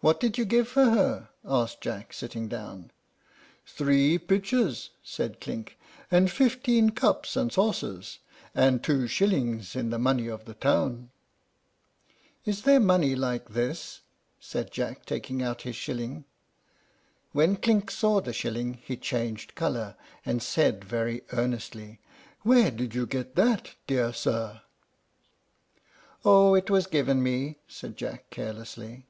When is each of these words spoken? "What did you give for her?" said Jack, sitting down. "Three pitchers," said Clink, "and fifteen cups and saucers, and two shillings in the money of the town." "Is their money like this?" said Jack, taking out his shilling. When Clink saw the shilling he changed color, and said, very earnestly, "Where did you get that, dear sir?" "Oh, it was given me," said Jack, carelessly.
"What 0.00 0.20
did 0.20 0.36
you 0.36 0.44
give 0.44 0.68
for 0.68 0.84
her?" 0.84 1.30
said 1.42 1.80
Jack, 1.80 2.12
sitting 2.12 2.48
down. 2.48 2.90
"Three 3.66 4.18
pitchers," 4.18 4.90
said 5.02 5.40
Clink, 5.40 5.78
"and 6.10 6.30
fifteen 6.30 6.90
cups 6.90 7.34
and 7.34 7.50
saucers, 7.50 8.18
and 8.54 8.84
two 8.84 9.08
shillings 9.08 9.74
in 9.74 9.88
the 9.88 9.98
money 9.98 10.28
of 10.28 10.44
the 10.44 10.52
town." 10.54 11.10
"Is 12.44 12.62
their 12.62 12.78
money 12.78 13.16
like 13.16 13.48
this?" 13.48 14.02
said 14.38 14.70
Jack, 14.70 15.06
taking 15.06 15.42
out 15.42 15.62
his 15.62 15.74
shilling. 15.76 16.24
When 17.32 17.56
Clink 17.56 17.90
saw 17.90 18.20
the 18.20 18.34
shilling 18.34 18.74
he 18.74 18.98
changed 18.98 19.54
color, 19.54 19.96
and 20.26 20.42
said, 20.42 20.84
very 20.84 21.22
earnestly, 21.32 21.98
"Where 22.42 22.70
did 22.70 22.94
you 22.94 23.06
get 23.06 23.34
that, 23.36 23.74
dear 23.88 24.12
sir?" 24.12 24.60
"Oh, 26.22 26.54
it 26.54 26.68
was 26.70 26.86
given 26.86 27.22
me," 27.22 27.56
said 27.66 27.96
Jack, 27.96 28.28
carelessly. 28.30 29.06